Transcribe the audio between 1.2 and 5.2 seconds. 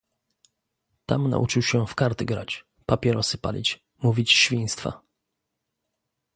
nauczył się w karty grać, papierosy palić, mówić świństwa."